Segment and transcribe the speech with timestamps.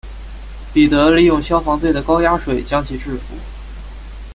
[0.73, 3.35] 彼得利用消防队的高压水将其制伏。